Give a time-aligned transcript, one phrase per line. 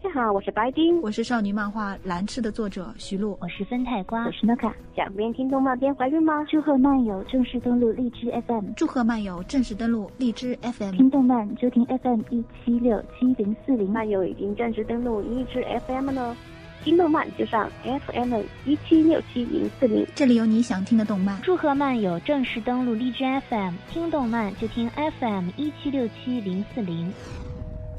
[0.00, 4.72] 大家好，我是白丁，我是少女漫画《蓝翅》的作者徐璐，我是分太瓜，我是诺卡。
[4.94, 6.46] 想边听动漫边怀孕吗？
[6.48, 16.36] 祝贺漫友正式登录荔枝 FM，祝贺漫友正式登录荔枝 FM，听动漫就听 FM 一七六七零四零，漫友已经正式登录荔枝 FM 了，
[16.84, 21.40] 听动漫就上 FM 一七六七零四零，这里有你想听的动漫。
[21.42, 27.12] 祝贺漫友正式登录荔枝 FM，听动漫就听 FM 一七六七零四零。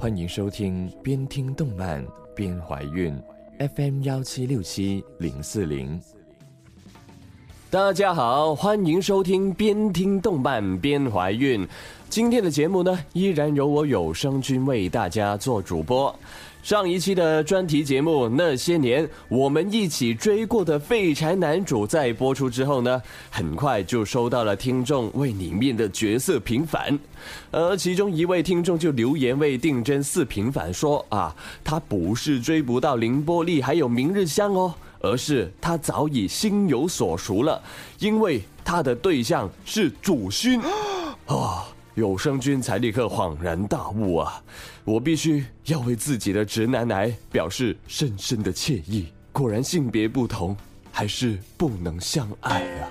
[0.01, 2.01] 欢迎收听边听动漫
[2.33, 3.13] 边怀孕
[3.75, 6.01] ，FM 幺七六七零四零。
[7.69, 11.67] 大家好，欢迎收听边听动漫边怀孕。
[12.09, 16.17] 今天的节目呢，依然由我有声君为大家做主播。
[16.61, 26.99] 上一期的专题节目《那些年我们一起追过的废柴男主》在播出之后呢，很快就收到了听众为里面的角色平反，
[27.49, 31.33] 而其中一位听众就留言为定真寺平反说啊，
[31.63, 37.63] 他不是追不到凌波丽还有明日香哦，而是他早已心有所属了，
[37.99, 40.61] 因为他的对象是主勋
[41.25, 41.65] 啊。
[41.99, 44.41] 有声君才立刻恍然大悟啊！
[44.85, 49.07] 我必须要为自己的直男癌表示深深的歉意。
[49.33, 50.55] 果然性别不同，
[50.93, 52.87] 还是不能相爱啊！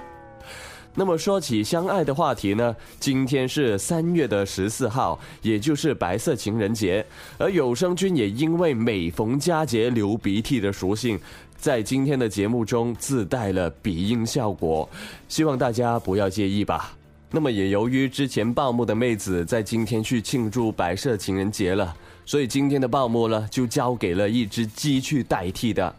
[0.94, 2.76] 那么说起相爱的话题呢？
[3.00, 7.02] 今天是三月的十四号，也就是白色情人节，
[7.38, 11.18] 而有声君也因为每逢佳节流鼻涕的属性，
[11.56, 14.86] 在今天的节目中自带了鼻音效果，
[15.28, 16.97] 希望大家不要介意吧。
[17.30, 25.94] 那么也由于之前报幕的妹子在今天去庆祝白色情人节了，所以今天的报幕呢就交给了一只鸡去代替的，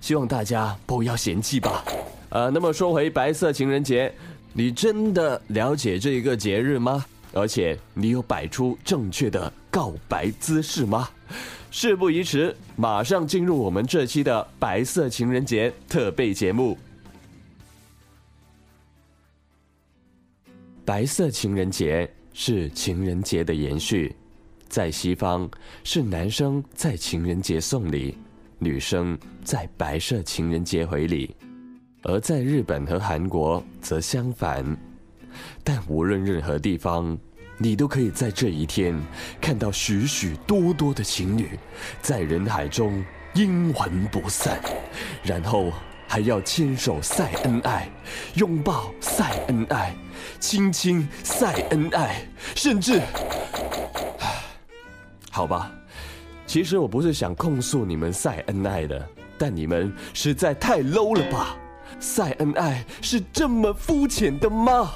[0.00, 1.82] 希望大家不要嫌弃吧。
[2.28, 4.12] 呃，那么说回白色情人节，
[4.52, 7.04] 你真的了解这一个节日吗？
[7.32, 11.08] 而且你有摆出正确的告白姿势吗？
[11.70, 16.78] 事不宜迟，马上进入我们这期的白色情人节特备节目。
[20.84, 24.14] 白色情人节是情人节的延续，
[24.68, 25.48] 在西方
[25.82, 28.18] 是男生在情人节送礼，
[28.58, 31.34] 女生在白色情人节回礼，
[32.02, 34.62] 而在日本和韩国则相反。
[35.62, 37.16] 但无论任何地方，
[37.56, 38.94] 你都可以在这一天
[39.40, 41.48] 看到许许多多的情侣
[42.02, 43.02] 在人海中
[43.32, 44.60] 阴魂不散，
[45.22, 45.72] 然后。
[46.14, 47.90] 还要牵手晒恩爱，
[48.34, 49.92] 拥抱晒恩爱，
[50.38, 53.02] 亲亲晒恩爱，甚至，
[55.28, 55.72] 好吧，
[56.46, 59.04] 其实我不是想控诉你们晒恩爱的，
[59.36, 61.56] 但你们实在太 low 了吧？
[61.98, 64.92] 晒恩爱是这么肤浅的吗？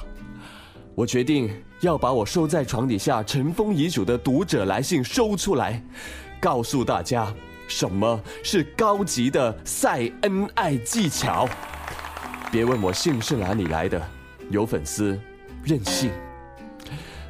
[0.95, 1.51] 我决定
[1.81, 5.83] 要把我收在床底下尘封已久的读者来信收出来，
[6.39, 7.35] 告诉大家。
[7.69, 11.47] 什么是高级的晒恩爱技巧？
[12.51, 14.03] 别问我信是哪里来的，
[14.51, 15.17] 有粉丝
[15.63, 16.11] 任性。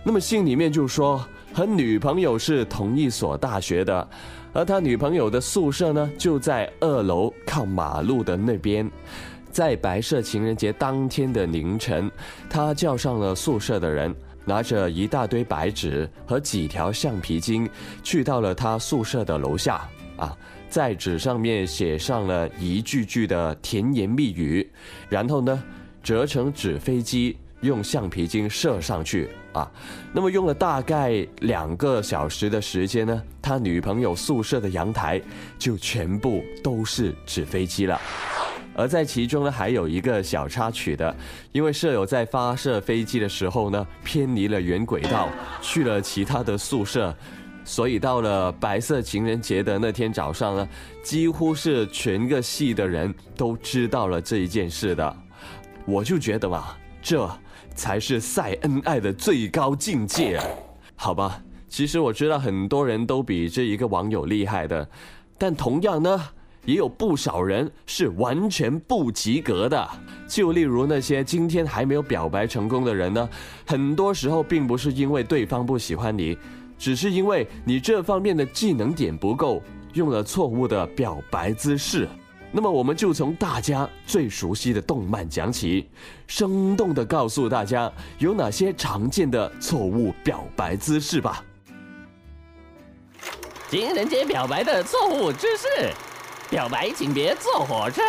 [0.04, 1.22] 那么信里面就说
[1.52, 4.08] 和女朋友是同一所大学的，
[4.52, 8.88] 而他女朋友的宿舍呢就在二楼靠马路的那边。
[9.50, 12.08] 在白色情人节当天的凌晨，
[12.48, 17.68] 他叫上了宿舍的人，拿着一大堆白纸和几条橡皮筋，
[18.04, 19.88] 去到了他宿舍的楼下。
[20.18, 20.36] 啊，
[20.68, 24.68] 在纸上面写上了一句句的甜言蜜语，
[25.08, 25.62] 然后呢，
[26.02, 29.70] 折成纸飞机，用橡皮筋射上去啊。
[30.12, 35.20] 那么用了大概两个小时的时间呢，他女朋友宿舍的阳台
[35.58, 37.98] 就全部都是纸飞机了。
[38.74, 41.12] 而在其中呢，还有一个小插曲的，
[41.50, 45.28] 因为舍友在发射飞机的时候呢，偏离了原轨道，
[45.60, 47.12] 去了其他的宿舍。
[47.68, 50.68] 所以到了白色情人节的那天早上呢，
[51.02, 55.16] 几乎是全个系的人都知道了这一件事的。
[55.84, 56.68] 我就觉得嘛，
[57.02, 57.30] 这
[57.74, 60.40] 才是晒恩爱的最高境界！
[60.96, 64.88] 好吧，其实我知道很多人都比这一个网友厉害的，
[65.36, 66.18] 但同样呢，
[66.64, 69.86] 也有不少人是完全不及格的。
[70.26, 73.28] 就例如那些今天还没有表白成功的人呢，
[73.66, 76.34] 很多时候并不是因为对方不喜欢你。
[76.78, 79.62] 只是因为你这方面的技能点不够，
[79.94, 82.08] 用了错误的表白姿势。
[82.50, 85.90] 那么我们就从大家最熟悉的动漫讲起，
[86.26, 91.44] 生动的告诉大家有哪些常见的错误表白姿势吧。
[93.70, 95.90] 情人节表白的错误姿势，
[96.48, 98.00] 表白请别坐火车。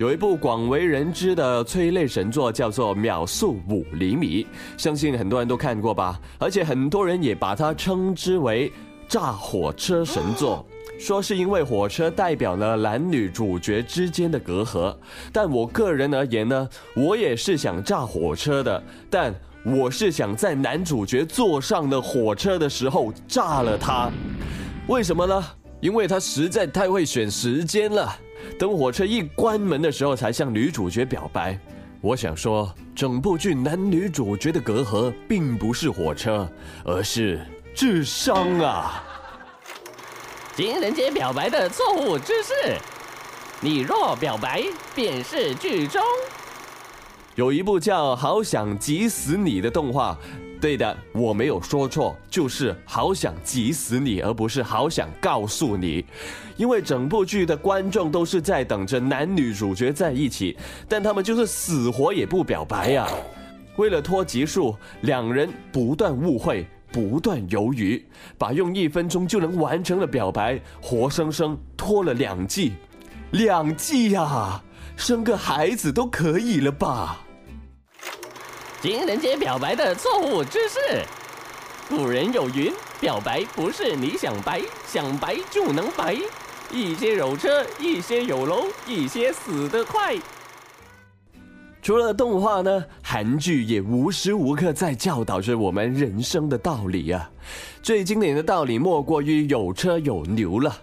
[0.00, 4.42] 有一部广为人知的催泪神作，叫做《秒速五厘米》，
[4.78, 6.18] 相信很多人都看过吧？
[6.38, 8.72] 而且很多人也把它称之为
[9.06, 10.64] “炸火车神作”。
[10.98, 14.96] 说是因为火车代表了男女主角之间的隔阂，
[15.34, 19.34] 但我个人而言呢，我也是想炸火车的，但
[19.66, 24.10] 我是想在男主角坐上了火车的时候炸了他。
[24.86, 25.44] 为什么呢？
[25.82, 28.14] 因为他实在太会选时间了，
[28.60, 31.58] 等火车一关门的时候才向女主角表白。
[32.02, 36.46] 我想说，整部剧男女主角的隔阂并不是火车，
[36.84, 37.40] 而是
[37.74, 39.02] 智商啊！
[40.54, 42.52] 情人节表白的错误知识：
[43.62, 44.62] 你若表白，
[44.94, 46.02] 便是剧中。
[47.36, 50.18] 有一部叫《好想急死你》的动画，
[50.60, 56.04] 对的，我没有说错，就是好想急死你，而不是好想告诉你。
[56.56, 63.08] 因为整部剧的观众都是在等着男女主角在一起，但他们就是死活也不表白呀。
[63.76, 66.66] 为了拖集数，两人不断误会。
[66.92, 68.04] 不断犹豫，
[68.36, 72.72] 把用一分钟就能完成的表白，活生生拖了两季，
[73.30, 74.60] 两季呀！
[74.96, 77.20] 生个孩子都可以了吧？
[78.82, 81.04] 情人节表白的错误知识：
[81.86, 86.16] 古人有云，表白不是你想白，想白就能白。
[86.72, 90.16] 一些有车，一些有楼，一些死得快。
[91.82, 97.30] 除了动画呢，韩剧也无时无刻在教导着我们人生的道理啊。
[97.82, 100.74] 最经典的道理莫过于有车有牛了，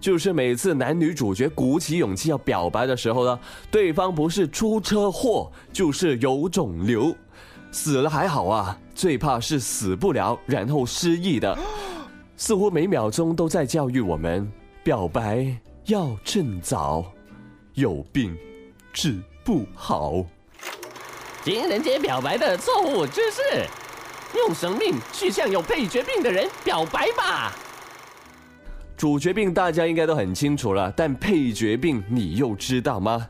[0.00, 3.38] 就是每次男女主角鼓起勇气要表白的时候呢，
[3.70, 7.14] 对方不是出车祸，就是有肿瘤，
[7.74, 11.58] 死了还好啊，最怕是死不了然后失忆的。
[12.36, 14.48] 似乎每秒钟都在教育我们，
[14.84, 15.44] 表白
[15.86, 17.04] 要趁早，
[17.74, 18.36] 有病
[18.92, 20.24] 治不好。
[21.42, 23.66] 情人节表白的错误知识：
[24.38, 27.52] 用生命去向有配角病的人表白吧。
[28.96, 33.28] 主角病大家应该都很清楚了，但配角病你又知道吗？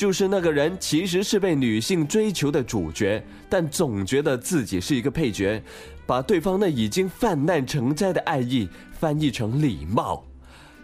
[0.00, 5.62] 就是那个人其实是被女性追求的主角，但总觉得自己是一个配角，
[6.06, 8.66] 把对方那已经泛滥成灾的爱意
[8.98, 10.24] 翻译成礼貌。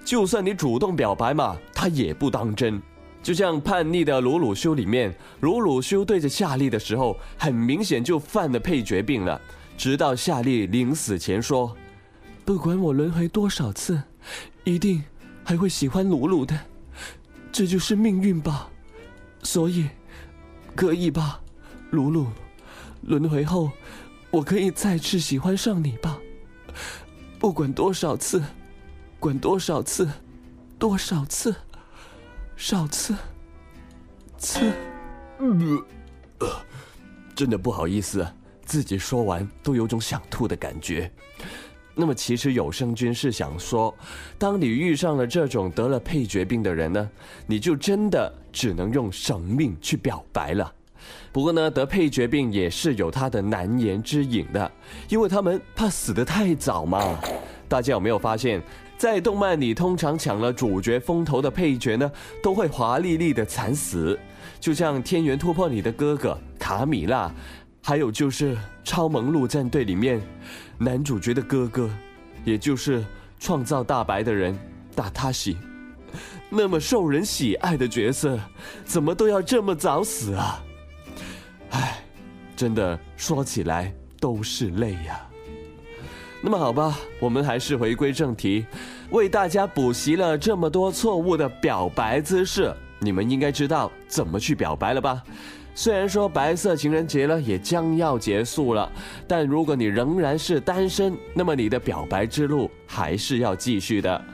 [0.05, 2.79] 就算你主动表白嘛，他也不当真。
[3.23, 9.41] 就像叛逆的鲁鲁修里面，鲁鲁修对着夏利的时候，很明显就犯了配角病了。
[9.79, 11.75] 直到夏利临死前说
[12.45, 13.99] ：“不管我轮回多少次，
[14.65, 15.03] 一定
[15.43, 16.55] 还会喜欢鲁鲁的，
[17.51, 18.69] 这就是命运吧。
[19.47, 19.89] 所以，
[20.75, 21.41] 可以吧，
[21.93, 22.27] 鲁鲁，
[23.03, 23.71] 轮回后，
[24.31, 26.19] 我可以再次喜欢上你吧。
[27.39, 28.43] 不管多少次，
[29.21, 30.09] 管多少次，
[30.79, 31.55] 多少次。”
[32.59, 33.15] 少次，
[34.39, 34.73] 次，
[36.39, 36.49] 呃，
[37.35, 38.27] 真的不好意思，
[38.65, 41.13] 自己说完都有种想吐的感觉。
[41.99, 43.93] 那么，其实有声君是想说，
[44.37, 47.11] 当你遇上了这种得了配角病的人呢，
[47.47, 50.71] 你就真的只能用生命去表白了。
[51.33, 54.71] 不过呢，得配角病也是有他的难言之隐的，
[55.09, 57.19] 因为他们怕死得太早嘛。
[57.67, 58.63] 大家有没有发现？
[58.99, 62.11] 在动漫里，通常抢了主角风头的配角呢，
[62.43, 64.19] 都会华丽丽的惨死，
[64.59, 67.31] 就像《天元突破》里的哥哥卡米拉，
[67.83, 70.19] 还有就是《超萌陆战队》里面
[70.79, 71.91] 男主角的哥哥，
[72.45, 73.05] 也就是
[73.39, 74.57] 创造大白的人
[74.95, 75.57] 大塔西，
[76.51, 78.39] 那么受人喜爱的角色，
[78.85, 80.63] 怎么都要这么早死啊？
[81.71, 81.99] 唉，
[82.55, 85.21] 真的说起来都是泪呀。
[86.43, 88.67] 那么好吧，我们还是回归正题，
[89.11, 95.23] 为大家补习了这么多错误的表白姿势，你们应该知道怎么去表白了吧？
[95.79, 98.91] 虽然说白色情人节呢也将要结束了，
[99.29, 104.25] 但如果你仍然是单身，那么你的表白之路还是要继续的。